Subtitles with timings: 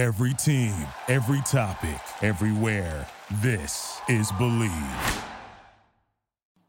[0.00, 0.74] Every team,
[1.08, 3.06] every topic, everywhere.
[3.42, 5.24] This is Bleav.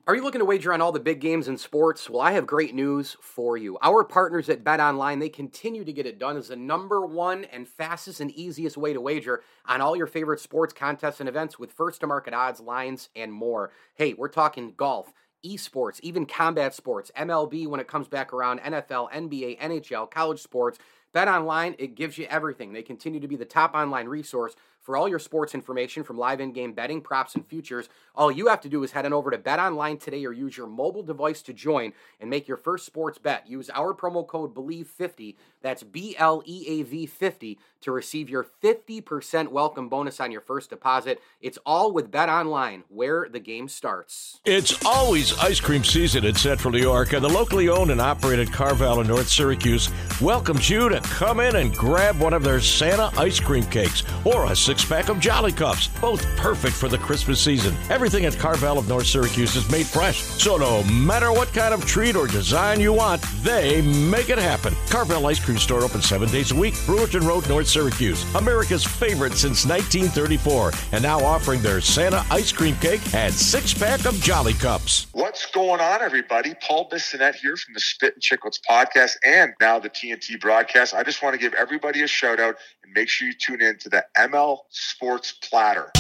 [0.06, 2.10] Are you looking to wager on all the big games in sports?
[2.10, 3.78] Well, I have great news for you.
[3.82, 7.46] Our partners at Bet Online, they continue to get it done as the number one
[7.46, 11.58] and fastest and easiest way to wager on all your favorite sports contests and events
[11.58, 13.72] with first to market odds, lines, and more.
[13.94, 15.14] Hey, we're talking golf,
[15.46, 20.78] esports, even combat sports, MLB when it comes back around, NFL, NBA, NHL, college sports.
[21.14, 22.74] Bet Online, it gives you everything.
[22.74, 26.40] They continue to be the top online resource for all your sports information from live
[26.40, 27.88] in-game betting, props, and futures.
[28.16, 30.58] All you have to do is head on over to Bet Online today or use
[30.58, 33.48] your mobile device to join and make your first sports bet.
[33.48, 40.32] Use our promo code BLEAV50, that's B-L-E-A-V 50, to receive your 50% welcome bonus on
[40.32, 41.22] your first deposit.
[41.42, 44.40] It's all with Bet Online, where the game starts.
[44.46, 48.52] It's always ice cream season in Central New York, and the locally owned and operated
[48.52, 49.90] Carvel in North Syracuse
[50.20, 54.52] welcomes you to come in and grab one of their Santa ice cream cakes or
[54.52, 57.76] a six pack of Jolly Cups, both perfect for the Christmas season.
[57.90, 61.86] Everything at Carvel of North Syracuse is made fresh, so no matter what kind of
[61.86, 64.74] treat or design you want, they make it happen.
[64.90, 68.24] Carvel Ice Cream Store open seven days a week, Brewerton Road, North Syracuse.
[68.34, 74.06] America's favorite since 1934, and now offering their Santa ice cream cake and six pack
[74.06, 75.08] of Jolly Cups.
[75.12, 76.54] What's going on, everybody?
[76.62, 80.94] Paul Bissonette here from the Spit and Chicklets podcast and now the TNT broadcast.
[80.94, 82.56] I just want to give everybody a shout out
[82.96, 85.92] make sure you tune in to the ML Sports Platter.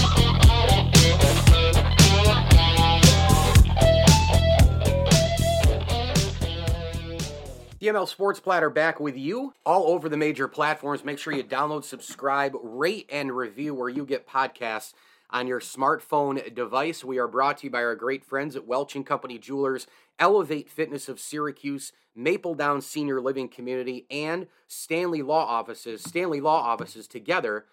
[7.80, 11.03] DML Sports Platter back with you all over the major platforms.
[11.03, 14.94] Make sure you download, subscribe, rate, and review where you get podcasts
[15.32, 17.04] on your smartphone device.
[17.04, 19.88] We are brought to you by our great friends at Welch and Company Jewelers,
[20.20, 26.04] Elevate Fitness of Syracuse, Maple Down Senior Living Community, and Stanley Law Offices.
[26.04, 27.66] Stanley Law Offices together,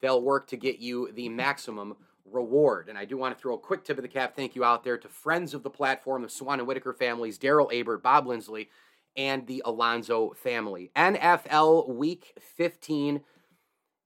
[0.00, 2.88] they'll work to get you the maximum reward.
[2.88, 4.82] And I do want to throw a quick tip of the cap thank you out
[4.82, 8.70] there to friends of the platform, the Swan and Whitaker families, Daryl Aber, Bob Lindsley,
[9.16, 10.90] and the Alonzo family.
[10.96, 13.20] NFL Week 15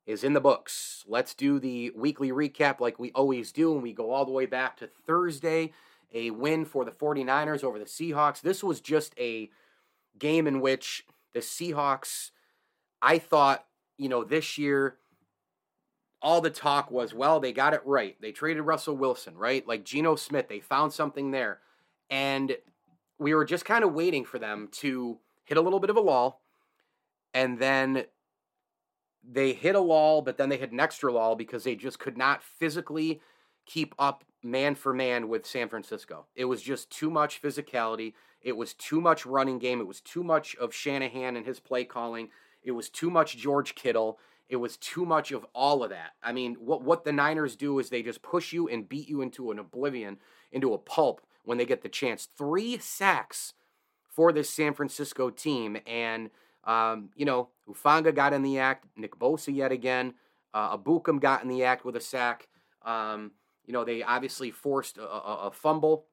[0.08, 1.04] is in the books.
[1.06, 4.46] Let's do the weekly recap like we always do, and we go all the way
[4.46, 5.72] back to Thursday.
[6.14, 8.40] A win for the 49ers over the Seahawks.
[8.40, 9.50] This was just a
[10.18, 11.04] game in which
[11.34, 12.30] the Seahawks,
[13.02, 13.66] I thought,
[13.98, 14.96] you know, this year,
[16.22, 18.16] all the talk was, well, they got it right.
[18.18, 19.68] They traded Russell Wilson, right?
[19.68, 21.60] Like Geno Smith, they found something there.
[22.08, 22.56] And
[23.18, 26.00] we were just kind of waiting for them to hit a little bit of a
[26.00, 26.40] lull
[27.34, 28.04] and then
[29.22, 32.16] they hit a lull but then they hit an extra lull because they just could
[32.16, 33.20] not physically
[33.66, 36.26] keep up man for man with San Francisco.
[36.34, 38.14] It was just too much physicality.
[38.40, 39.80] It was too much running game.
[39.80, 42.30] It was too much of Shanahan and his play calling.
[42.62, 44.18] It was too much George Kittle.
[44.48, 46.12] It was too much of all of that.
[46.22, 49.20] I mean, what what the Niners do is they just push you and beat you
[49.20, 50.18] into an oblivion,
[50.52, 52.28] into a pulp when they get the chance.
[52.36, 53.54] Three sacks
[54.08, 55.78] for this San Francisco team.
[55.86, 56.30] And,
[56.64, 60.14] um, you know, Hufanga got in the act, Nick Bosa yet again,
[60.54, 62.48] uh, Ebukam got in the act with a sack.
[62.82, 63.32] Um,
[63.66, 66.06] you know, they obviously forced a, a, a fumble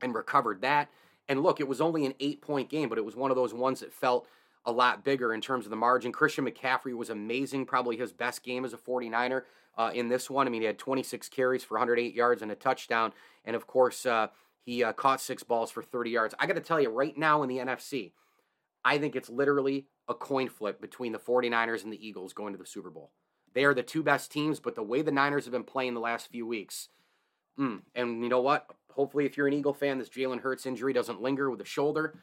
[0.00, 0.88] and recovered that.
[1.28, 3.54] And look, it was only an eight point game, but it was one of those
[3.54, 4.28] ones that felt
[4.66, 6.12] a lot bigger in terms of the margin.
[6.12, 9.42] Christian McCaffrey was amazing, probably his best game as a 49er
[9.76, 10.46] uh, in this one.
[10.46, 13.12] I mean, he had 26 carries for 108 yards and a touchdown.
[13.44, 14.28] And of course, uh,
[14.64, 16.34] he uh, caught six balls for 30 yards.
[16.38, 18.12] I got to tell you, right now in the NFC,
[18.84, 22.58] I think it's literally a coin flip between the 49ers and the Eagles going to
[22.58, 23.10] the Super Bowl.
[23.54, 26.00] They are the two best teams, but the way the Niners have been playing the
[26.00, 26.88] last few weeks,
[27.58, 28.66] mm, and you know what?
[28.92, 32.18] Hopefully, if you're an Eagle fan, this Jalen Hurts injury doesn't linger with the shoulder.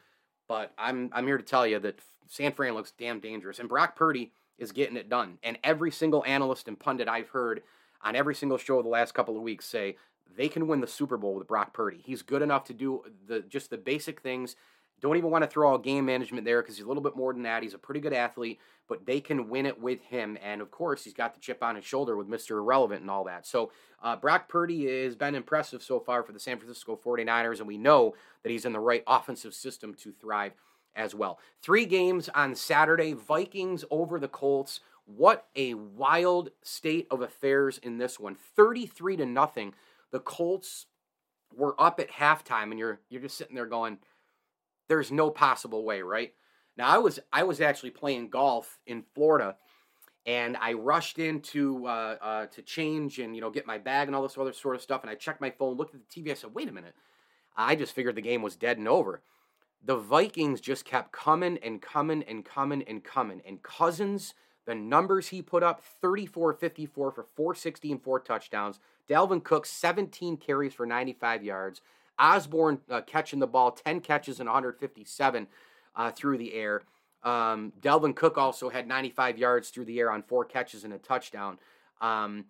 [0.47, 3.95] But I'm I'm here to tell you that San Fran looks damn dangerous, and Brock
[3.95, 5.37] Purdy is getting it done.
[5.43, 7.63] And every single analyst and pundit I've heard
[8.01, 9.95] on every single show the last couple of weeks say
[10.35, 12.01] they can win the Super Bowl with Brock Purdy.
[12.03, 14.55] He's good enough to do the just the basic things.
[15.01, 17.33] Don't even want to throw out game management there because he's a little bit more
[17.33, 17.63] than that.
[17.63, 20.37] He's a pretty good athlete, but they can win it with him.
[20.43, 22.51] And of course, he's got the chip on his shoulder with Mr.
[22.51, 23.47] Irrelevant and all that.
[23.47, 23.71] So,
[24.03, 27.77] uh, Brock Purdy has been impressive so far for the San Francisco 49ers, and we
[27.77, 28.13] know
[28.43, 30.53] that he's in the right offensive system to thrive
[30.95, 31.39] as well.
[31.61, 34.81] Three games on Saturday Vikings over the Colts.
[35.05, 38.35] What a wild state of affairs in this one.
[38.55, 39.73] 33 to nothing
[40.11, 40.85] the Colts
[41.55, 43.97] were up at halftime, and you're you're just sitting there going,
[44.91, 46.33] "There's no possible way, right?"
[46.77, 49.55] Now I was I was actually playing golf in Florida,
[50.25, 54.15] and I rushed into uh, uh, to change and you know get my bag and
[54.15, 56.31] all this other sort of stuff, and I checked my phone, looked at the TV,
[56.31, 56.95] I said, "Wait a minute."
[57.55, 59.21] I just figured the game was dead and over.
[59.83, 64.33] The Vikings just kept coming and coming and coming and coming, and Cousins
[64.65, 68.79] The numbers he put up 34 54 for 460 and four touchdowns.
[69.09, 71.81] Dalvin Cook, 17 carries for 95 yards.
[72.21, 75.47] Osborn uh, catching the ball, 10 catches and 157
[75.95, 76.83] uh, through the air.
[77.23, 80.97] Um, Dalvin Cook also had 95 yards through the air on four catches and a
[80.97, 81.57] touchdown.
[81.99, 82.45] Um,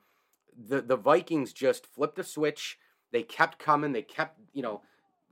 [0.67, 2.77] the the Vikings just flipped a switch.
[3.11, 3.91] They kept coming.
[3.91, 4.81] They kept you know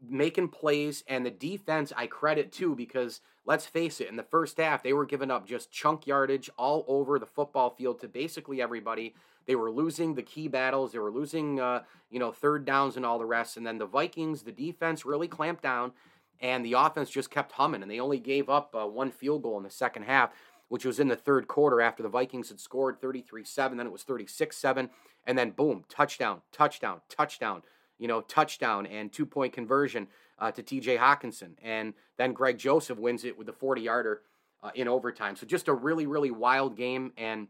[0.08, 4.58] making plays, and the defense I credit too because let's face it, in the first
[4.58, 8.62] half they were giving up just chunk yardage all over the football field to basically
[8.62, 9.14] everybody.
[9.50, 10.92] They were losing the key battles.
[10.92, 11.82] They were losing uh,
[12.12, 13.58] you know third downs and all the rest.
[13.58, 15.92] And then the Vikings, the defense really clamped down
[16.40, 17.82] and the offense just kept humming.
[17.82, 20.30] And they only gave up uh, one field goal in the second half,
[20.68, 23.76] which was in the third quarter after the Vikings had scored 33 7.
[23.76, 24.88] Then it was 36 7.
[25.26, 27.64] And then, boom, touchdown, touchdown, touchdown,
[27.98, 31.54] you know, touchdown and two point conversion uh, to TJ Hockenson.
[31.64, 34.22] And then Greg Joseph wins it with the 40 yarder
[34.62, 35.36] uh, in overtime.
[35.36, 37.14] So just a really, really wild game.
[37.18, 37.48] And,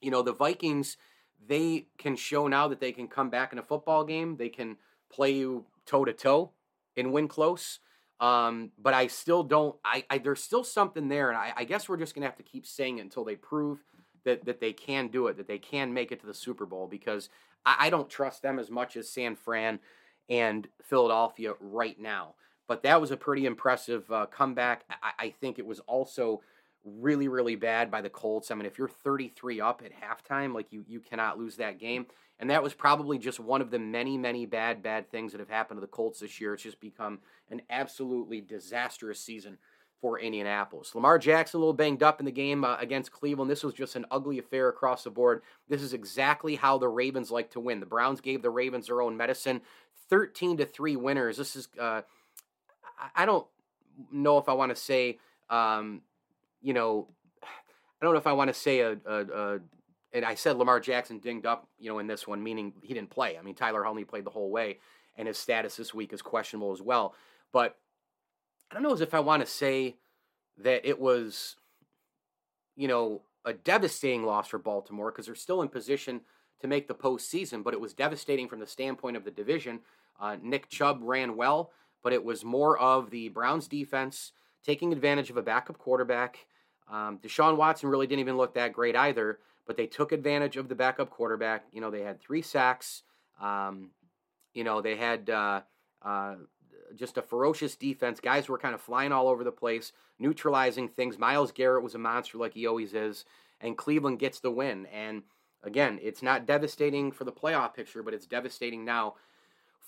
[0.00, 0.96] you know, the Vikings,
[1.46, 4.36] they can show now that they can come back in a football game.
[4.36, 4.76] They can
[5.10, 6.50] play you toe to toe
[6.96, 7.80] and win close.
[8.20, 9.76] Um, but I still don't.
[9.84, 12.42] I, I, there's still something there, and I, I guess we're just gonna have to
[12.42, 13.84] keep saying it until they prove
[14.24, 16.88] that that they can do it, that they can make it to the Super Bowl.
[16.88, 17.28] Because
[17.64, 19.78] I, I don't trust them as much as San Fran
[20.28, 22.34] and Philadelphia right now.
[22.66, 24.84] But that was a pretty impressive uh, comeback.
[24.90, 26.42] I, I think it was also
[26.84, 28.50] really, really bad by the Colts.
[28.50, 32.06] I mean, if you're 33 up at halftime, like you, you cannot lose that game.
[32.40, 35.48] And that was probably just one of the many, many bad, bad things that have
[35.48, 36.54] happened to the Colts this year.
[36.54, 37.18] It's just become
[37.50, 39.58] an absolutely disastrous season
[40.00, 40.94] for Indianapolis.
[40.94, 43.50] Lamar Jackson a little banged up in the game uh, against Cleveland.
[43.50, 45.42] This was just an ugly affair across the board.
[45.68, 47.80] This is exactly how the Ravens like to win.
[47.80, 49.60] The Browns gave the Ravens their own medicine.
[50.08, 51.36] 13 to 3 winners.
[51.36, 52.02] This is uh,
[53.14, 53.46] I don't
[54.12, 55.18] know if I want to say
[55.50, 56.02] um,
[56.60, 57.08] you know
[58.00, 59.58] I don't know if I want to say a, a, a
[60.12, 63.10] and I said Lamar Jackson dinged up, you know, in this one, meaning he didn't
[63.10, 63.36] play.
[63.36, 64.78] I mean, Tyler Huntley played the whole way,
[65.16, 67.14] and his status this week is questionable as well.
[67.52, 67.76] But
[68.70, 69.96] I don't know as if I want to say
[70.58, 71.56] that it was,
[72.76, 76.22] you know, a devastating loss for Baltimore because they're still in position
[76.60, 79.80] to make the postseason, but it was devastating from the standpoint of the division.
[80.20, 81.70] Uh, Nick Chubb ran well,
[82.02, 84.32] but it was more of the Browns defense
[84.64, 86.46] taking advantage of a backup quarterback.
[86.90, 89.38] Um, Deshaun Watson really didn't even look that great either
[89.68, 91.66] but they took advantage of the backup quarterback.
[91.72, 93.02] You know, they had three sacks.
[93.40, 93.90] Um,
[94.54, 95.60] you know, they had uh,
[96.02, 96.36] uh,
[96.96, 98.18] just a ferocious defense.
[98.18, 101.18] Guys were kind of flying all over the place, neutralizing things.
[101.18, 103.26] Myles Garrett was a monster like he always is,
[103.60, 104.86] and Cleveland gets the win.
[104.86, 105.22] And
[105.62, 109.16] again, it's not devastating for the playoff picture, but it's devastating now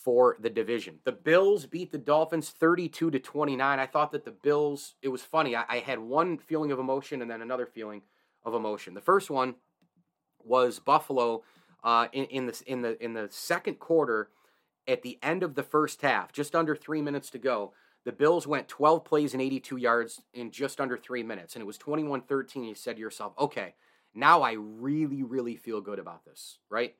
[0.03, 0.99] for the division.
[1.05, 3.79] The Bills beat the Dolphins 32 to 29.
[3.79, 5.55] I thought that the Bills, it was funny.
[5.55, 8.03] I, I had one feeling of emotion and then another feeling
[8.45, 8.95] of emotion.
[8.95, 9.57] The first one
[10.43, 11.43] was Buffalo
[11.85, 14.31] uh, in, in the in the in the second quarter.
[14.89, 17.75] At the end of the first half, just under three minutes to go,
[18.05, 21.67] the Bills went 12 plays and 82 yards in just under three minutes, and it
[21.67, 22.65] was 21 13.
[22.65, 23.75] You said to yourself, okay,
[24.15, 26.95] now I really, really feel good about this, right?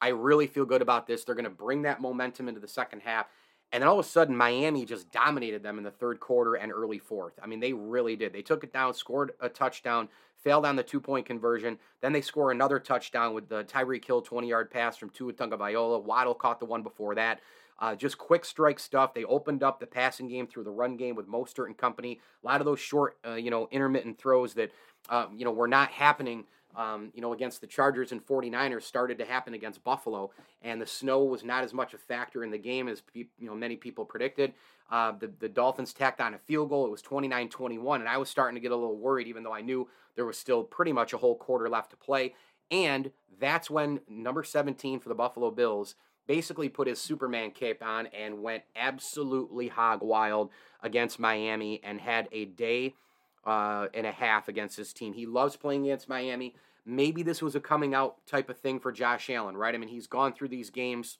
[0.00, 1.24] I really feel good about this.
[1.24, 3.26] They're going to bring that momentum into the second half.
[3.72, 6.70] And then all of a sudden, Miami just dominated them in the third quarter and
[6.70, 7.34] early fourth.
[7.42, 8.32] I mean, they really did.
[8.32, 11.78] They took it down, scored a touchdown, failed on the two point conversion.
[12.00, 16.04] Then they score another touchdown with the Tyreek Hill 20 yard pass from Tua Tagovailoa.
[16.04, 17.40] Waddle caught the one before that.
[17.80, 19.12] Uh, just quick strike stuff.
[19.12, 22.20] They opened up the passing game through the run game with Mostert and company.
[22.42, 24.70] A lot of those short, uh, you know, intermittent throws that,
[25.08, 26.44] uh, you know, were not happening
[26.76, 30.30] um, you know, against the Chargers and 49ers started to happen against Buffalo,
[30.62, 33.54] and the snow was not as much a factor in the game as you know
[33.54, 34.52] many people predicted.
[34.90, 36.86] Uh, the, the Dolphins tacked on a field goal.
[36.86, 39.54] It was 29 21, and I was starting to get a little worried, even though
[39.54, 42.34] I knew there was still pretty much a whole quarter left to play.
[42.70, 45.94] And that's when number 17 for the Buffalo Bills
[46.26, 50.50] basically put his Superman cape on and went absolutely hog wild
[50.82, 52.94] against Miami and had a day
[53.46, 55.12] uh, and a half against this team.
[55.12, 56.54] He loves playing against Miami.
[56.86, 59.74] Maybe this was a coming out type of thing for Josh Allen, right?
[59.74, 61.18] I mean, he's gone through these games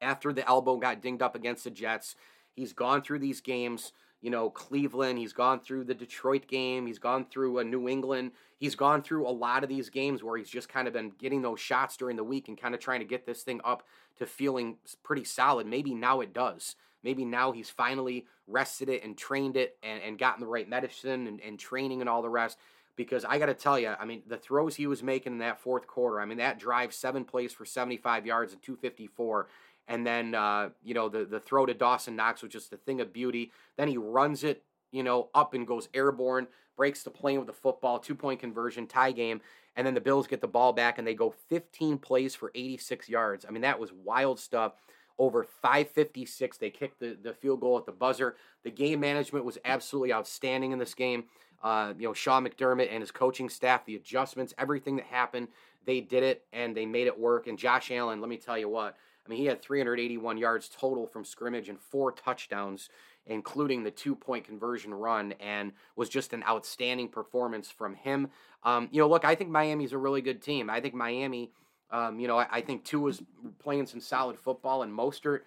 [0.00, 2.16] after the elbow got dinged up against the Jets.
[2.54, 5.18] He's gone through these games, you know, Cleveland.
[5.18, 6.86] He's gone through the Detroit game.
[6.86, 8.32] He's gone through a New England.
[8.58, 11.42] He's gone through a lot of these games where he's just kind of been getting
[11.42, 13.84] those shots during the week and kind of trying to get this thing up
[14.18, 15.66] to feeling pretty solid.
[15.66, 16.74] Maybe now it does.
[17.04, 21.28] Maybe now he's finally rested it and trained it and, and gotten the right medicine
[21.28, 22.58] and, and training and all the rest.
[22.96, 25.60] Because I got to tell you, I mean, the throws he was making in that
[25.60, 29.46] fourth quarter, I mean, that drive, seven plays for 75 yards and 254.
[29.88, 33.00] And then, uh, you know, the, the throw to Dawson Knox was just a thing
[33.00, 33.50] of beauty.
[33.76, 37.52] Then he runs it you know, up and goes airborne, breaks the plane with the
[37.52, 39.40] football, two point conversion, tie game,
[39.76, 43.08] and then the Bills get the ball back and they go 15 plays for 86
[43.08, 43.44] yards.
[43.46, 44.72] I mean, that was wild stuff.
[45.20, 48.36] Over 556, they kicked the, the field goal at the buzzer.
[48.62, 51.24] The game management was absolutely outstanding in this game.
[51.60, 55.48] Uh, you know, Sean McDermott and his coaching staff, the adjustments, everything that happened,
[55.86, 57.48] they did it and they made it work.
[57.48, 58.96] And Josh Allen, let me tell you what,
[59.28, 62.88] I mean, he had 381 yards total from scrimmage and four touchdowns,
[63.26, 68.28] including the two point conversion run, and was just an outstanding performance from him.
[68.64, 70.70] Um, you know, look, I think Miami's a really good team.
[70.70, 71.52] I think Miami,
[71.90, 73.22] um, you know, I, I think Tua was
[73.58, 75.40] playing some solid football, and Mostert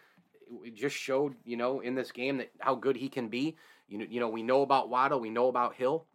[0.75, 3.57] just showed, you know, in this game that how good he can be.
[3.87, 6.05] You know, you know, we know about Waddle, we know about Hill.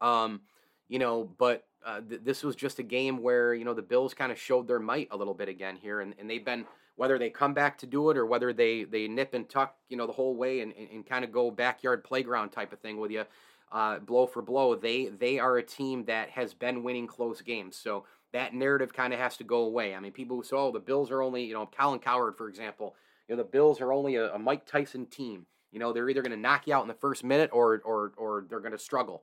[0.00, 0.40] Um,
[0.88, 4.14] you know, but uh, th- this was just a game where you know the Bills
[4.14, 6.64] kind of showed their might a little bit again here, and, and they've been
[6.96, 9.96] whether they come back to do it or whether they they nip and tuck you
[9.96, 12.98] know the whole way and, and, and kind of go backyard playground type of thing
[12.98, 13.24] with you,
[13.72, 14.74] uh, blow for blow.
[14.74, 19.12] They they are a team that has been winning close games, so that narrative kind
[19.12, 19.94] of has to go away.
[19.94, 22.48] I mean, people who say, "Oh, the Bills are only," you know, Colin Cowherd, for
[22.48, 22.94] example,
[23.28, 25.46] you know, the Bills are only a, a Mike Tyson team.
[25.72, 28.12] You know, they're either going to knock you out in the first minute or or
[28.16, 29.22] or they're going to struggle.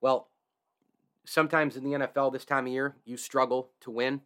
[0.00, 0.28] Well,
[1.28, 4.22] sometimes in the NFL this time of year, you struggle to win.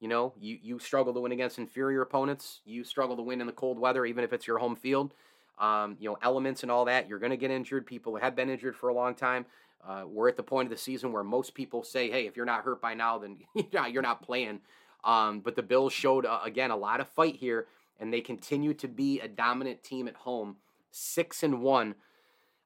[0.00, 2.60] You know, you, you struggle to win against inferior opponents.
[2.64, 5.12] You struggle to win in the cold weather, even if it's your home field.
[5.58, 7.08] Um, you know, elements and all that.
[7.08, 7.84] You're going to get injured.
[7.84, 9.44] People have been injured for a long time.
[9.86, 12.46] Uh, we're at the point of the season where most people say, hey, if you're
[12.46, 13.38] not hurt by now, then
[13.90, 14.60] you're not playing.
[15.04, 17.66] Um, but the Bills showed, uh, again, a lot of fight here,
[18.00, 20.56] and they continue to be a dominant team at home.
[20.90, 21.96] Six and one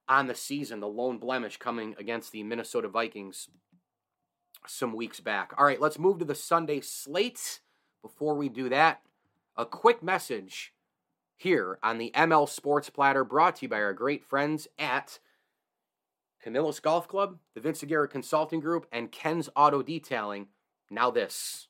[0.08, 3.48] on the season, the lone blemish coming against the Minnesota Vikings
[4.66, 5.52] some weeks back.
[5.56, 7.60] All right, let's move to the Sunday slate.
[8.02, 9.00] Before we do that,
[9.56, 10.72] a quick message
[11.36, 15.18] here on the ML Sports Platter brought to you by our great friends at
[16.42, 20.48] Camillus Golf Club, the Vince Aguirre Consulting Group, and Ken's Auto Detailing.
[20.90, 21.68] Now, this.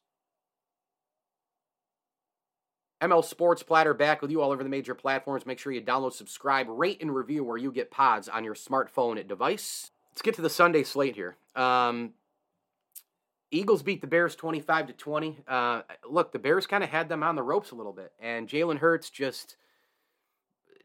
[3.03, 5.45] ML Sports Platter back with you all over the major platforms.
[5.45, 9.19] Make sure you download, subscribe, rate, and review where you get pods on your smartphone
[9.19, 9.91] at device.
[10.13, 11.37] Let's get to the Sunday slate here.
[11.57, 12.13] Um,
[13.53, 15.39] Eagles beat the Bears 25 to 20.
[15.47, 18.49] Uh, look, the Bears kind of had them on the ropes a little bit, and
[18.49, 19.57] Jalen Hurts just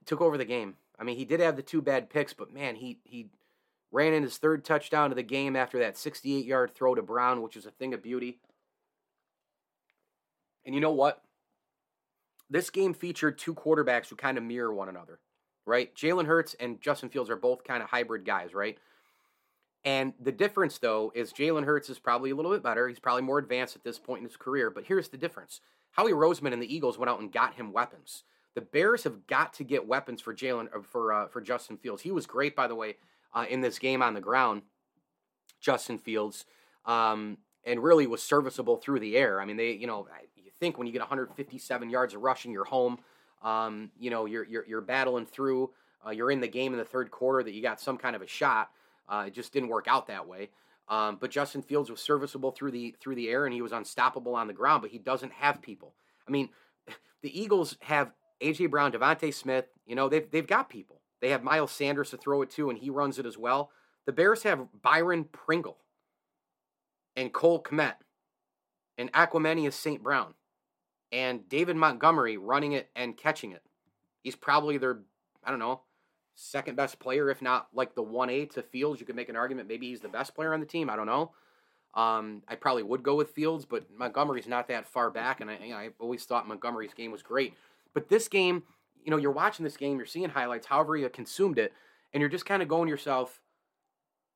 [0.05, 0.75] took over the game.
[0.99, 3.29] I mean, he did have the two bad picks, but man, he he
[3.91, 7.41] ran in his third touchdown of the game after that 68 yard throw to Brown,
[7.41, 8.39] which was a thing of beauty.
[10.65, 11.23] And you know what?
[12.49, 15.19] This game featured two quarterbacks who kind of mirror one another,
[15.65, 15.95] right?
[15.95, 18.77] Jalen Hurts and Justin Fields are both kind of hybrid guys, right?
[19.87, 22.89] And the difference, though, is Jalen Hurts is probably a little bit better.
[22.89, 24.69] He's probably more advanced at this point in his career.
[24.69, 28.25] But here's the difference Howie Roseman and the Eagles went out and got him weapons.
[28.53, 32.01] The Bears have got to get weapons for Jalen uh, for uh, for Justin Fields.
[32.01, 32.97] He was great, by the way,
[33.33, 34.63] uh, in this game on the ground.
[35.61, 36.45] Justin Fields,
[36.85, 39.39] um, and really was serviceable through the air.
[39.39, 42.65] I mean, they, you know, you think when you get 157 yards of rushing, you're
[42.65, 42.99] home.
[43.41, 45.69] Um, you know, you're you're, you're battling through.
[46.05, 48.21] Uh, you're in the game in the third quarter that you got some kind of
[48.21, 48.69] a shot.
[49.09, 50.49] Uh, it just didn't work out that way.
[50.89, 54.35] Um, but Justin Fields was serviceable through the through the air, and he was unstoppable
[54.35, 54.81] on the ground.
[54.81, 55.93] But he doesn't have people.
[56.27, 56.49] I mean,
[57.21, 58.11] the Eagles have
[58.41, 59.65] AJ Brown, DeVonta Smith.
[59.85, 61.01] You know, they've they've got people.
[61.19, 63.71] They have Miles Sanders to throw it to, and he runs it as well.
[64.05, 65.77] The Bears have Byron Pringle
[67.15, 67.95] and Cole Kmet
[68.97, 70.01] and Equanimeous St.
[70.01, 70.35] Brown
[71.11, 73.63] and David Montgomery running it and catching it.
[74.23, 74.99] He's probably their,
[75.43, 75.81] I don't know,
[76.37, 78.99] second best player, if not like the 1A to Fields.
[78.99, 80.89] You could make an argument maybe he's the best player on the team.
[80.89, 81.31] I don't know.
[81.95, 85.57] Um, I probably would go with Fields, but Montgomery's not that far back, and I,
[85.57, 87.55] you know, I always thought Montgomery's game was great.
[87.93, 88.63] But this game,
[89.03, 91.73] you know, you're watching this game, you're seeing highlights, however you consumed it,
[92.13, 93.41] and you're just kind of going yourself,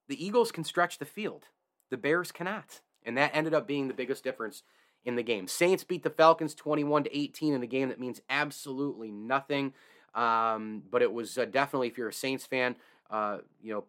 [0.08, 1.46] the Eagles can stretch the field.
[1.92, 2.82] The Bears cannot.
[3.04, 4.64] And that ended up being the biggest difference
[5.06, 5.48] in the game.
[5.48, 9.74] Saints beat the Falcons 21 to 18 in a game that means absolutely nothing.
[10.14, 12.76] Um, but it was uh, definitely, if you're a Saints fan,
[13.10, 13.86] uh, you know,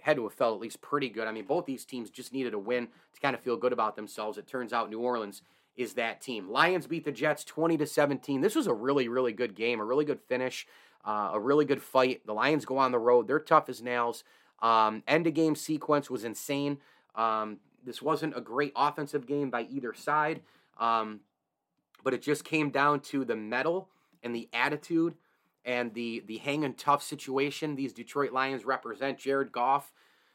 [0.00, 1.28] had to have felt at least pretty good.
[1.28, 3.94] I mean, both these teams just needed a win to kind of feel good about
[3.94, 4.36] themselves.
[4.36, 5.42] It turns out New Orleans
[5.76, 6.50] is that team.
[6.50, 8.40] Lions beat the Jets 20 to 17.
[8.40, 10.66] This was a really, really good game, a really good finish,
[11.04, 12.26] uh, a really good fight.
[12.26, 13.26] The Lions go on the road.
[13.26, 14.24] They're tough as nails.
[14.60, 16.78] Um, end of game sequence was insane.
[17.14, 20.42] Um, this wasn't a great offensive game by either side,
[20.78, 21.20] um,
[22.04, 23.88] but it just came down to the metal
[24.22, 25.14] and the attitude
[25.64, 29.18] and the the hanging tough situation these Detroit Lions represent.
[29.18, 29.92] Jared Goff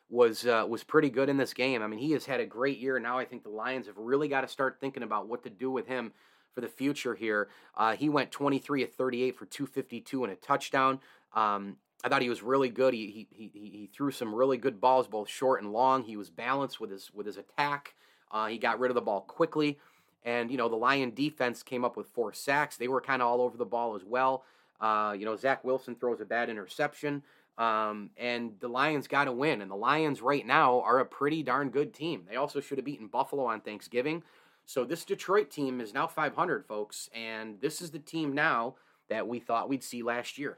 [0.09, 1.81] was uh, was pretty good in this game.
[1.81, 2.99] I mean, he has had a great year.
[2.99, 5.69] Now I think the Lions have really got to start thinking about what to do
[5.69, 6.13] with him
[6.53, 7.49] for the future here.
[7.75, 10.99] Uh, he went 23 of 38 for 252 and a touchdown.
[11.35, 12.93] Um, I thought he was really good.
[12.93, 16.03] He, he, he, he threw some really good balls, both short and long.
[16.03, 17.93] He was balanced with his, with his attack.
[18.31, 19.77] Uh, he got rid of the ball quickly.
[20.23, 22.75] And, you know, the Lion defense came up with four sacks.
[22.75, 24.43] They were kind of all over the ball as well.
[24.79, 27.23] Uh, you know, Zach Wilson throws a bad interception.
[27.57, 29.61] Um, and the Lions got to win.
[29.61, 32.25] And the Lions right now are a pretty darn good team.
[32.29, 34.23] They also should have beaten Buffalo on Thanksgiving.
[34.65, 37.09] So this Detroit team is now 500, folks.
[37.15, 38.75] And this is the team now
[39.09, 40.57] that we thought we'd see last year.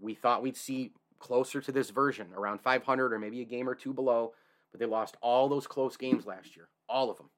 [0.00, 3.74] We thought we'd see closer to this version, around 500 or maybe a game or
[3.74, 4.32] two below.
[4.70, 7.30] But they lost all those close games last year, all of them.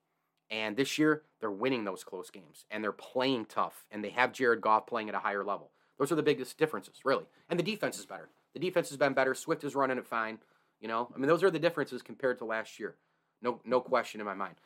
[0.50, 4.32] And this year, they're winning those close games and they're playing tough and they have
[4.32, 5.70] Jared Goff playing at a higher level.
[5.98, 7.24] Those are the biggest differences, really.
[7.48, 8.28] And the defense is better.
[8.52, 9.34] The defense has been better.
[9.34, 10.38] Swift is running it fine.
[10.80, 12.96] You know, I mean, those are the differences compared to last year.
[13.42, 14.56] No, no question in my mind.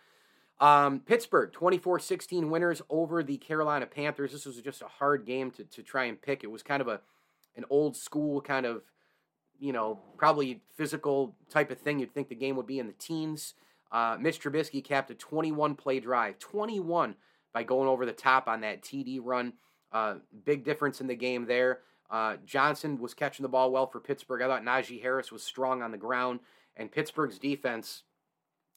[0.61, 4.33] Um, Pittsburgh, 24 16 winners over the Carolina Panthers.
[4.33, 6.43] This was just a hard game to, to try and pick.
[6.43, 7.01] It was kind of a
[7.57, 8.83] an old school kind of,
[9.59, 11.99] you know, probably physical type of thing.
[11.99, 13.55] You'd think the game would be in the teens.
[13.91, 17.17] Uh, Mitch Trubisky capped a 21 play drive, 21
[17.53, 19.55] by going over the top on that TD run.
[19.93, 21.81] Uh, big difference in the game there.
[22.11, 24.43] Uh, Johnson was catching the ball well for Pittsburgh.
[24.43, 26.41] I thought Najee Harris was strong on the ground,
[26.77, 28.03] and Pittsburgh's defense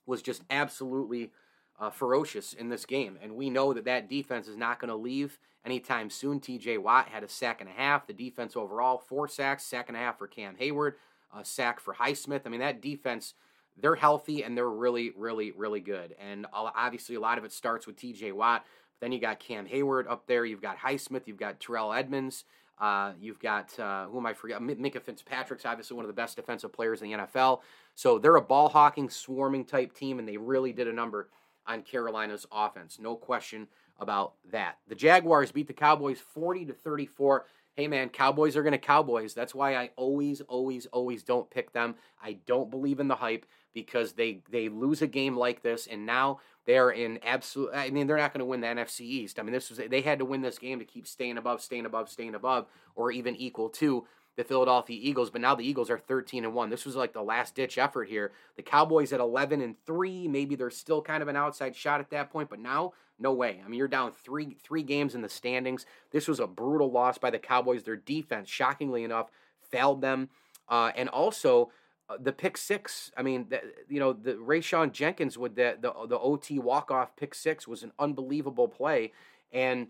[0.05, 1.31] was just absolutely
[1.79, 3.17] uh, ferocious in this game.
[3.21, 6.39] And we know that that defense is not going to leave anytime soon.
[6.39, 8.07] TJ Watt had a sack and a half.
[8.07, 10.93] The defense overall, four sacks, sack and a half for Cam Heyward,
[11.35, 12.41] a sack for Highsmith.
[12.45, 13.33] I mean, that defense,
[13.77, 16.15] they're healthy and they're really, really, really good.
[16.19, 18.65] And obviously, a lot of it starts with TJ Watt.
[19.01, 20.45] Then you got Cam Heyward up there.
[20.45, 21.23] You've got Highsmith.
[21.25, 22.45] You've got Terrell Edmunds.
[22.79, 24.59] Uh, you've got uh, who am I forget?
[24.61, 27.59] Minkah Fitzpatrick's obviously one of the best defensive players in the NFL.
[27.95, 31.29] So they're a ball hawking, swarming type team, and they really did a number
[31.67, 32.97] on Carolina's offense.
[32.99, 33.67] No question
[33.99, 34.77] about that.
[34.87, 37.45] The Jaguars beat the Cowboys 40 to 34.
[37.75, 39.33] Hey man, Cowboys are going to Cowboys.
[39.33, 41.95] That's why I always always always don't pick them.
[42.21, 46.05] I don't believe in the hype because they they lose a game like this and
[46.05, 49.39] now they're in absolute I mean they're not going to win the NFC East.
[49.39, 51.85] I mean this was they had to win this game to keep staying above, staying
[51.85, 54.05] above, staying above or even equal to
[54.37, 56.69] the Philadelphia Eagles, but now the Eagles are 13 and 1.
[56.69, 58.31] This was like the last ditch effort here.
[58.55, 62.09] The Cowboys at 11 and 3, maybe they're still kind of an outside shot at
[62.11, 63.61] that point, but now no way.
[63.63, 65.85] I mean, you're down 3 3 games in the standings.
[66.11, 67.83] This was a brutal loss by the Cowboys.
[67.83, 69.29] Their defense, shockingly enough,
[69.69, 70.29] failed them.
[70.67, 71.69] Uh, and also
[72.11, 73.11] Uh, the pick six.
[73.15, 77.15] I mean, the, you know, the Rayshawn Jenkins with the the, the OT walk off
[77.15, 79.13] pick six was an unbelievable play,
[79.51, 79.87] and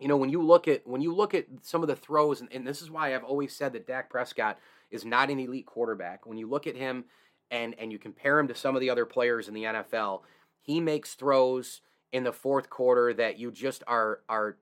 [0.00, 2.52] you know, when you look at when you look at some of the throws, and,
[2.52, 4.58] and this is why I've always said that Dak Prescott
[4.90, 6.26] is not an elite quarterback.
[6.26, 7.04] When you look at him
[7.50, 10.22] and and you compare him to some of the other players in the NFL,
[10.60, 11.80] he makes throws
[12.12, 14.56] in the fourth quarter that you just are are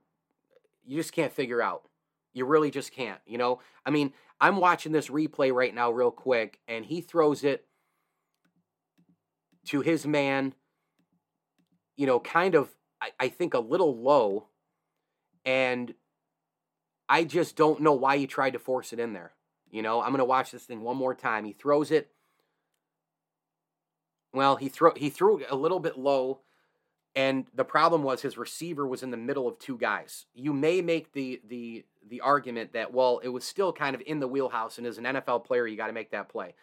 [0.85, 1.85] you just can't figure out.
[2.33, 3.21] You really just can't.
[3.27, 7.45] You know, I mean, I'm watching this replay right now, real quick, and he throws
[7.45, 7.67] it
[9.67, 10.55] to his man.
[11.97, 14.49] You know, kind of, I, I think a little low
[15.45, 15.95] and
[17.09, 19.33] I just don't know why he tried to force it in there.
[19.71, 21.45] You know, I'm going to watch this thing one more time.
[21.45, 22.11] He throws it.
[24.33, 26.41] Well, he threw he threw it a little bit low,
[27.15, 30.27] and the problem was his receiver was in the middle of two guys.
[30.35, 34.21] You may make the the the argument that well, it was still kind of in
[34.21, 36.55] the wheelhouse, and as an NFL player, you got to make that play.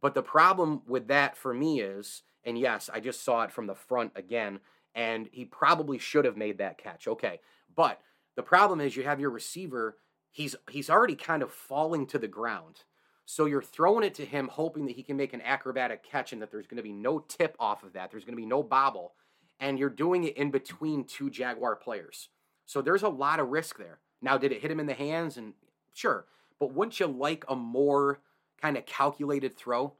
[0.00, 3.66] But the problem with that for me is, and yes, I just saw it from
[3.66, 4.60] the front again,
[4.94, 7.08] and he probably should have made that catch.
[7.08, 7.40] Okay,
[7.74, 8.00] but
[8.36, 9.96] the problem is you have your receiver,
[10.30, 12.84] he's he's already kind of falling to the ground.
[13.24, 16.40] So you're throwing it to him hoping that he can make an acrobatic catch and
[16.40, 18.10] that there's going to be no tip off of that.
[18.10, 19.12] There's going to be no bobble.
[19.60, 22.28] And you're doing it in between two Jaguar players.
[22.66, 23.98] So there's a lot of risk there.
[24.22, 25.36] Now, did it hit him in the hands?
[25.36, 25.54] And
[25.94, 26.26] sure.
[26.60, 28.20] But wouldn't you like a more
[28.60, 29.94] kind of calculated throw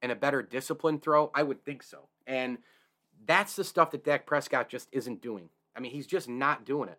[0.00, 1.30] and a better disciplined throw?
[1.34, 2.08] I would think so.
[2.26, 2.58] And
[3.26, 5.48] that's the stuff that Dak Prescott just isn't doing.
[5.76, 6.98] I mean, he's just not doing it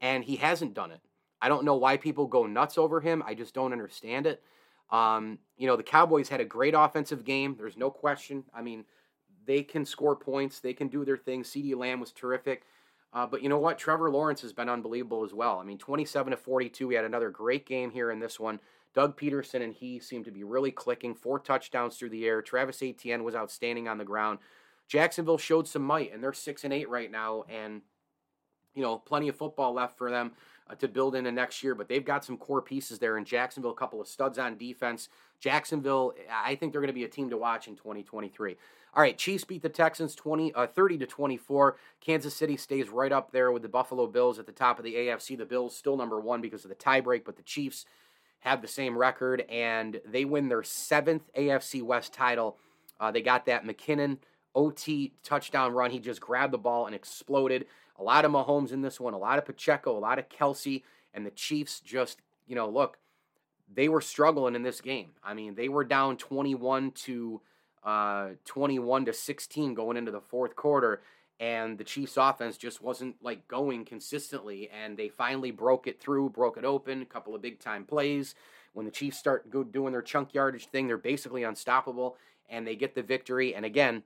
[0.00, 1.00] and he hasn't done it.
[1.40, 3.22] I don't know why people go nuts over him.
[3.26, 4.42] I just don't understand it.
[4.90, 7.56] Um, you know, the Cowboys had a great offensive game.
[7.56, 8.44] There's no question.
[8.54, 8.84] I mean,
[9.46, 11.42] they can score points, they can do their thing.
[11.42, 12.64] CeeDee Lamb was terrific.
[13.12, 13.78] Uh, but you know what?
[13.78, 15.58] Trevor Lawrence has been unbelievable as well.
[15.58, 16.88] I mean, 27 to 42.
[16.88, 18.58] We had another great game here in this one.
[18.92, 21.14] Doug Pederson and he seemed to be really clicking.
[21.14, 22.42] Four touchdowns through the air.
[22.42, 24.38] Travis Etienne was outstanding on the ground.
[24.88, 27.44] Jacksonville showed some might, and they're six and eight right now.
[27.48, 27.82] And
[28.74, 30.32] you know, plenty of football left for them
[30.68, 33.72] uh, to build into next year, but they've got some core pieces there in Jacksonville,
[33.72, 35.08] a couple of studs on defense.
[35.40, 38.56] Jacksonville, I think they're going to be a team to watch in 2023.
[38.94, 41.76] All right, Chiefs beat the Texans 20 uh, 30 to 24.
[42.00, 44.94] Kansas City stays right up there with the Buffalo Bills at the top of the
[44.94, 45.36] AFC.
[45.36, 47.86] The Bills still number 1 because of the tiebreak, but the Chiefs
[48.40, 52.56] have the same record, and they win their seventh AFC West title.
[53.00, 54.18] Uh, they got that McKinnon
[54.54, 55.90] OT touchdown run.
[55.90, 57.66] He just grabbed the ball and exploded.
[57.98, 60.84] A lot of Mahomes in this one, a lot of Pacheco, a lot of Kelsey,
[61.12, 62.98] and the Chiefs just, you know, look,
[63.72, 65.10] they were struggling in this game.
[65.22, 67.40] I mean, they were down 21 to
[67.84, 71.02] uh, 21 to 16 going into the fourth quarter,
[71.38, 74.70] and the Chiefs' offense just wasn't like going consistently.
[74.70, 78.34] And they finally broke it through, broke it open, a couple of big time plays.
[78.72, 82.16] When the Chiefs start go doing their chunk yardage thing, they're basically unstoppable,
[82.48, 83.54] and they get the victory.
[83.54, 84.02] And again,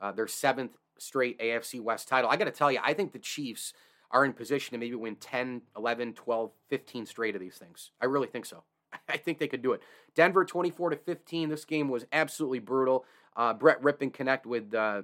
[0.00, 2.30] uh, their seventh straight AFC West title.
[2.30, 3.72] I got to tell you, I think the Chiefs
[4.10, 7.90] are in position to maybe win 10, 11, 12, 15 straight of these things.
[8.00, 8.62] I really think so.
[9.08, 9.82] I think they could do it.
[10.14, 11.48] Denver 24 to 15.
[11.48, 13.04] This game was absolutely brutal.
[13.36, 15.02] Uh, Brett Rypien connect with uh,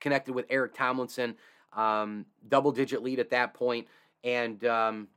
[0.00, 1.36] connected with Eric Tomlinson,
[1.72, 3.86] um, double digit lead at that point,
[4.24, 5.08] and um,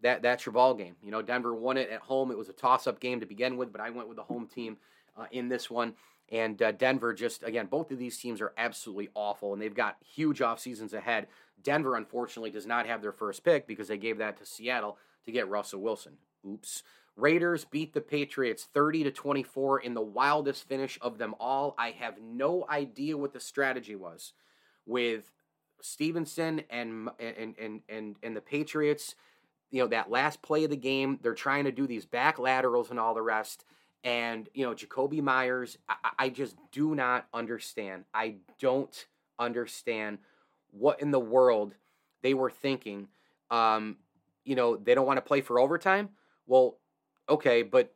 [0.00, 0.96] that that's your ball game.
[1.02, 2.32] You know, Denver won it at home.
[2.32, 4.48] It was a toss up game to begin with, but I went with the home
[4.48, 4.76] team
[5.16, 5.94] uh, in this one.
[6.30, 9.96] And uh, Denver just, again, both of these teams are absolutely awful, and they've got
[10.04, 11.26] huge off seasons ahead.
[11.62, 15.32] Denver, unfortunately, does not have their first pick because they gave that to Seattle to
[15.32, 16.18] get Russell Wilson.
[16.46, 16.82] Oops.
[17.16, 21.74] Raiders beat the Patriots 30 to 24 in the wildest finish of them all.
[21.76, 24.34] I have no idea what the strategy was
[24.86, 25.32] with
[25.80, 29.16] Stevenson and and and and, and the Patriots.
[29.70, 32.90] You know that last play of the game, they're trying to do these back laterals
[32.90, 33.64] and all the rest.
[34.04, 38.04] And you know Jakobi Meyers, I, I just do not understand.
[38.14, 39.06] I don't
[39.38, 40.18] understand
[40.70, 41.74] what in the world
[42.22, 43.08] they were thinking.
[43.50, 43.96] Um,
[44.44, 46.10] you know they don't want to play for overtime.
[46.46, 46.78] Well,
[47.28, 47.92] okay, but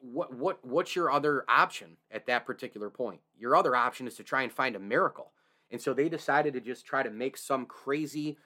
[0.00, 3.20] what what what's your other option at that particular point?
[3.38, 5.32] Your other option is to try and find a miracle.
[5.70, 8.36] And so they decided to just try to make some crazy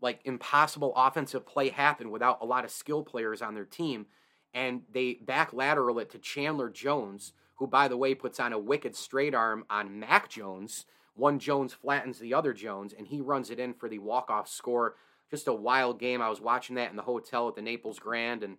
[0.00, 4.06] like impossible offensive play happen without a lot of skill players on their team
[4.54, 8.58] and they back lateral it to Chandler Jones, who by the way puts on a
[8.58, 10.86] wicked straight arm on Mac Jones.
[11.14, 14.94] One Jones flattens the other Jones and he runs it in for the walk-off score.
[15.30, 16.22] Just a wild game.
[16.22, 18.56] I was watching that in the hotel at the Naples Grand and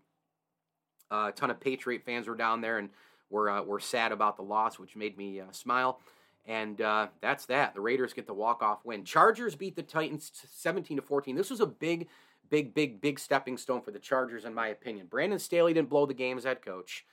[1.11, 2.89] uh, a ton of Patriot fans were down there and
[3.29, 5.99] were uh, were sad about the loss, which made me uh, smile.
[6.47, 7.73] And uh, that's that.
[7.73, 9.03] The Raiders get the walk off win.
[9.03, 11.35] Chargers beat the Titans 17 to 14.
[11.35, 12.07] This was a big,
[12.49, 15.07] big, big, big stepping stone for the Chargers, in my opinion.
[15.07, 17.05] Brandon Staley didn't blow the game as head coach.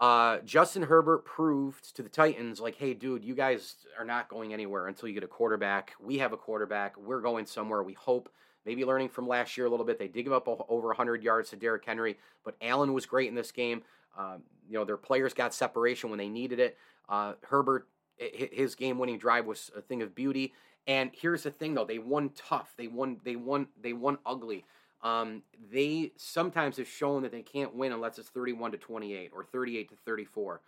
[0.00, 4.52] Uh, Justin Herbert proved to the Titans, like, hey, dude, you guys are not going
[4.52, 5.92] anywhere until you get a quarterback.
[6.00, 6.96] We have a quarterback.
[6.96, 7.82] We're going somewhere.
[7.82, 8.28] We hope
[8.64, 9.98] maybe learning from last year a little bit.
[9.98, 13.34] They did give up over 100 yards to Derrick Henry, but Allen was great in
[13.34, 13.82] this game.
[14.16, 16.76] Um, you know, their players got separation when they needed it.
[17.08, 20.52] Uh, Herbert, his game-winning drive was a thing of beauty.
[20.86, 22.72] And here's the thing, though: they won tough.
[22.76, 23.20] They won.
[23.24, 23.68] They won.
[23.80, 24.64] They won ugly.
[25.02, 29.44] Um, they sometimes have shown that they can't win unless it's 31 to 28 or
[29.44, 30.60] 38 to 34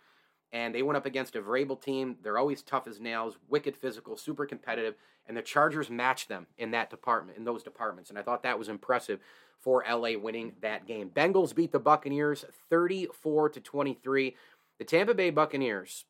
[0.53, 2.17] and they went up against a Vrabel team.
[2.21, 4.95] They're always tough as nails, wicked physical, super competitive,
[5.27, 8.59] and the Chargers matched them in that department, in those departments, and I thought that
[8.59, 9.19] was impressive
[9.59, 11.09] for LA winning that game.
[11.09, 14.35] Bengals beat the Buccaneers 34 to 23.
[14.79, 16.05] The Tampa Bay Buccaneers,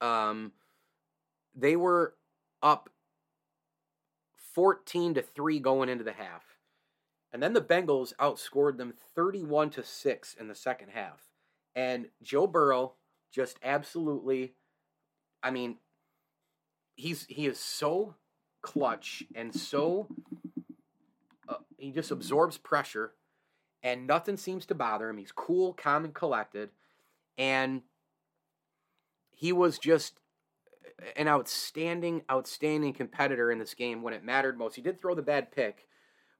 [0.00, 0.52] um,
[1.54, 2.14] they were
[2.62, 2.90] up
[4.54, 6.58] 14 to 3 going into the half.
[7.32, 11.26] And then the Bengals outscored them 31 to 6 in the second half.
[11.74, 12.94] And Joe Burrow
[13.32, 14.52] just absolutely
[15.42, 15.78] I mean
[16.96, 18.14] he's he is so
[18.60, 20.06] clutch and so
[21.48, 23.14] uh, he just absorbs pressure
[23.82, 25.16] and nothing seems to bother him.
[25.16, 26.68] He's cool, calm and collected
[27.38, 27.82] and
[29.30, 30.20] he was just
[31.16, 34.76] an outstanding outstanding competitor in this game when it mattered most.
[34.76, 35.86] He did throw the bad pick,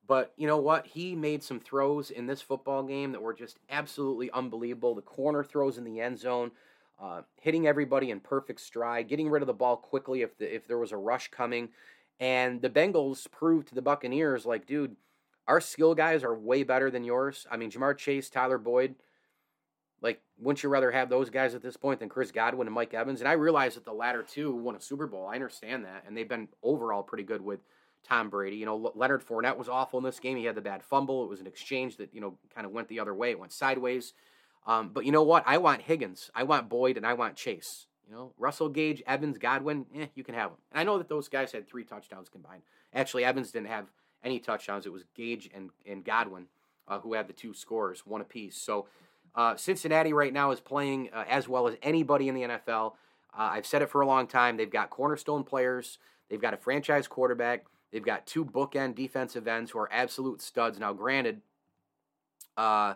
[0.07, 0.87] but you know what?
[0.87, 4.95] He made some throws in this football game that were just absolutely unbelievable.
[4.95, 6.51] The corner throws in the end zone,
[7.01, 10.67] uh, hitting everybody in perfect stride, getting rid of the ball quickly if the, if
[10.67, 11.69] there was a rush coming,
[12.19, 14.95] and the Bengals proved to the Buccaneers like, dude,
[15.47, 17.45] our skill guys are way better than yours.
[17.51, 18.95] I mean, Ja'Marr Chase, Tyler Boyd,
[20.03, 22.93] like, wouldn't you rather have those guys at this point than Chris Godwin and Mike
[22.93, 23.21] Evans?
[23.21, 25.27] And I realize that the latter two won a Super Bowl.
[25.27, 27.61] I understand that, and they've been overall pretty good with
[28.07, 28.57] Tom Brady.
[28.57, 30.37] You know, Leonard Fournette was awful in this game.
[30.37, 31.23] He had the bad fumble.
[31.23, 33.31] It was an exchange that you know kind of went the other way.
[33.31, 34.13] It went sideways.
[34.65, 35.43] Um, but you know what?
[35.45, 37.87] I want Higgins, I want Boyd, and I want Chase.
[38.07, 40.59] You know, Russell Gage, Evans, Godwin, eh, you can have them.
[40.71, 42.63] And I know that those guys had three touchdowns combined.
[42.93, 43.87] Actually, Evans didn't have
[44.23, 44.85] any touchdowns.
[44.85, 46.47] It was Gage and, and Godwin
[46.87, 48.57] uh, who had the two scores, one apiece.
[48.57, 48.87] So
[49.35, 52.93] uh, Cincinnati right now is playing uh, as well as anybody in the NFL.
[53.37, 54.57] Uh, I've said it for a long time.
[54.57, 55.97] They've got cornerstone players.
[56.29, 57.65] They've got a franchise quarterback.
[57.91, 60.79] They've got two bookend defensive ends who are absolute studs.
[60.79, 61.41] Now, granted,
[62.57, 62.95] uh,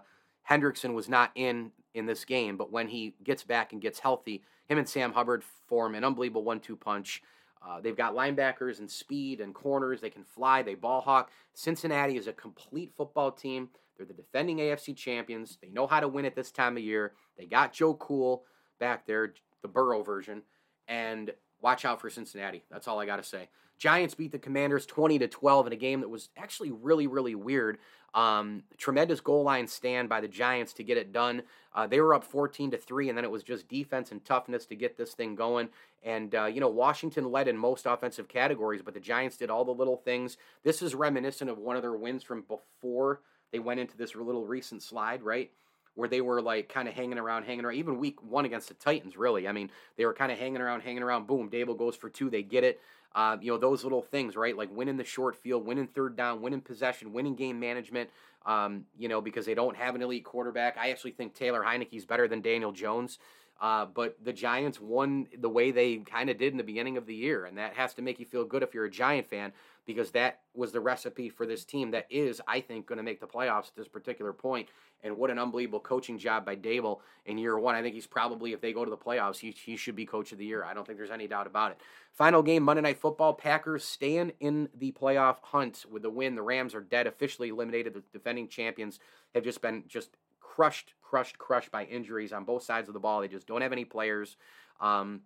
[0.50, 4.44] Hendrickson was not in in this game, but when he gets back and gets healthy,
[4.68, 7.24] him and Sam Hubbard form an unbelievable one-two punch.
[7.66, 10.00] Uh, they've got linebackers and speed and corners.
[10.00, 10.62] They can fly.
[10.62, 11.32] They ball hawk.
[11.54, 13.70] Cincinnati is a complete football team.
[13.98, 15.58] They're the defending AFC champions.
[15.62, 17.14] They know how to win at this time of year.
[17.38, 18.44] They got Joe Cool
[18.80, 20.44] back there, the Burrow version,
[20.88, 21.32] and
[21.62, 22.64] watch out for Cincinnati.
[22.70, 23.50] That's all I got to say.
[23.78, 27.36] Giants beat the Commanders 20 to 12 in a game that was actually really, really
[27.36, 27.78] weird.
[28.14, 31.44] Um, tremendous goal line stand by the Giants to get it done.
[31.76, 34.66] Uh, they were up 14 to 3, and then it was just defense and toughness
[34.68, 35.70] to get this thing going.
[36.04, 39.66] And, uh, you know, Washington led in most offensive categories, but the Giants did all
[39.66, 40.38] the little things.
[40.64, 44.46] This is reminiscent of one of their wins from before they went into this little
[44.46, 45.52] recent slide, right?
[45.96, 47.76] Where they were like kind of hanging around, hanging around.
[47.76, 49.48] Even week one against the Titans, really.
[49.48, 51.28] I mean, they were kind of hanging around, hanging around.
[51.28, 52.30] Boom, Daboll goes for two.
[52.30, 52.80] They get it.
[53.16, 54.56] Uh, you know, those little things, right?
[54.56, 58.12] Like winning the short field, winning third down, winning possession, winning game management,
[58.46, 60.78] um, you know, because they don't have an elite quarterback.
[60.78, 63.18] I actually think Taylor Heinicke's better than Daniel Jones.
[63.60, 67.08] Uh, but the Giants won the way they kind of did in the beginning of
[67.08, 69.52] the year, and that has to make you feel good if you're a Giant fan
[69.88, 73.22] because that was the recipe for this team that is, I think, going to make
[73.22, 74.68] the playoffs at this particular point.
[75.02, 77.74] And what an unbelievable coaching job by Daboll in year one.
[77.74, 80.34] I think he's probably, if they go to the playoffs, he, he should be coach
[80.34, 80.64] of the year.
[80.64, 81.78] I don't think there's any doubt about it.
[82.12, 83.34] Final game, Monday Night Football.
[83.34, 86.36] Packers staying in the playoff hunt with the win.
[86.36, 87.94] The Rams are dead, officially eliminated.
[87.94, 89.00] The defending champions
[89.34, 90.10] have just been just
[90.42, 93.22] crushed, crushed, crushed by injuries on both sides of the ball.
[93.22, 94.36] They just don't have any players.
[94.82, 95.22] Um,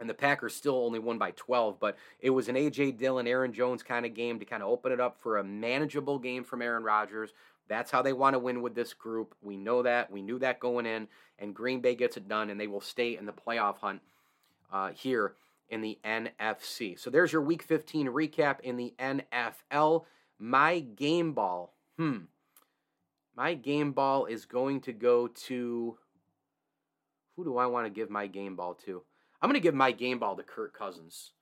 [0.00, 2.92] and the Packers still only won by 12, but it was an A.J.
[2.92, 6.18] Dillon, Aaron Jones kind of game to kind of open it up for a manageable
[6.18, 7.32] game from Aaron Rodgers.
[7.68, 9.34] That's how they want to win with this group.
[9.42, 10.10] We know that.
[10.10, 11.08] We knew that going in.
[11.38, 14.00] And Green Bay gets it done, and they will stay in the playoff hunt
[14.72, 15.34] uh, here
[15.68, 16.98] in the NFC.
[16.98, 20.04] So there's your Week 15 recap in the NFL.
[20.38, 21.74] My game ball.
[21.98, 22.18] Hmm.
[23.34, 25.98] My game ball is going to go to.
[27.36, 29.02] Who do I want to give my game ball to?
[29.40, 31.32] I'm going to give my game ball to Kirk Cousins.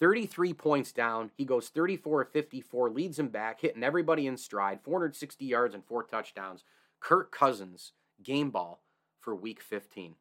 [0.00, 1.30] 33 points down.
[1.36, 5.84] He goes 34 of 54, leads him back, hitting everybody in stride, 460 yards and
[5.84, 6.64] four touchdowns.
[7.00, 8.82] Kirk Cousins, game ball
[9.20, 10.16] for week 15.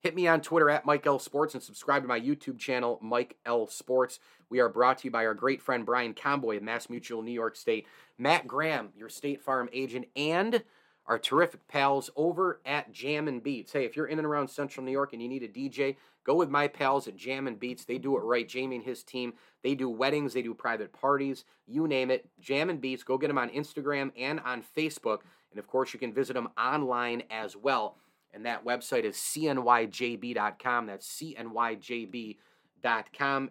[0.00, 3.38] Hit me on Twitter at Mike L Sports and subscribe to my YouTube channel, Mike
[3.46, 4.20] L Sports.
[4.50, 7.32] We are brought to you by our great friend Brian Comboy of Mass Mutual New
[7.32, 7.86] York State,
[8.18, 10.62] Matt Graham, your State Farm agent, and
[11.06, 13.72] our terrific pals over at Jam and Beats.
[13.72, 16.34] Hey, if you're in and around Central New York and you need a DJ, go
[16.34, 17.84] with my pals at Jam and Beats.
[17.84, 18.48] They do it right.
[18.48, 22.28] Jamie and his team, they do weddings, they do private parties, you name it.
[22.40, 23.02] Jam and Beats.
[23.02, 25.20] Go get them on Instagram and on Facebook.
[25.50, 27.96] And of course, you can visit them online as well.
[28.32, 30.86] And that website is cnyjb.com.
[30.86, 32.40] That's cnyjb.com.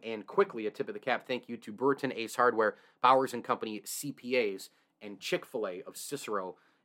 [0.04, 3.44] And quickly, a tip of the cap thank you to Burton Ace Hardware, Bowers and
[3.44, 4.70] Company CPAs,
[5.02, 6.56] and Chick fil A of Cicero